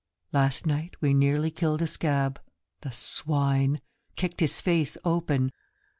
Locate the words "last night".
0.31-0.95